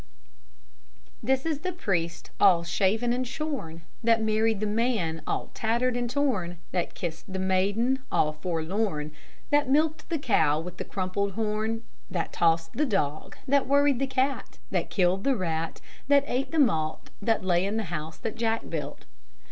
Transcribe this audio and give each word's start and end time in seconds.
This 1.21 1.45
is 1.45 1.59
the 1.59 1.71
priest 1.71 2.31
all 2.39 2.63
shaven 2.63 3.13
and 3.13 3.27
shorn, 3.27 3.83
That 4.03 4.19
married 4.19 4.59
the 4.59 4.65
man 4.65 5.21
all 5.27 5.51
tattered 5.53 5.95
and 5.95 6.09
torn, 6.09 6.57
That 6.71 6.95
kissed 6.95 7.31
the 7.31 7.37
maiden 7.37 7.99
all 8.11 8.33
forlorn, 8.33 9.11
That 9.51 9.69
milked 9.69 10.09
the 10.09 10.17
cow 10.17 10.59
with 10.59 10.77
the 10.77 10.85
crumpled 10.85 11.33
horn, 11.33 11.83
That 12.09 12.33
tossed 12.33 12.73
the 12.73 12.85
dog, 12.87 13.35
That 13.47 13.67
worried 13.67 13.99
the 13.99 14.07
cat, 14.07 14.57
That 14.71 14.89
killed 14.89 15.23
the 15.23 15.35
rat, 15.35 15.81
That 16.07 16.23
ate 16.25 16.49
the 16.51 16.57
malt 16.57 17.11
That 17.21 17.45
lay 17.45 17.63
in 17.63 17.77
the 17.77 17.83
house 17.93 18.17
that 18.17 18.35
Jack 18.35 18.71
built. 18.71 19.05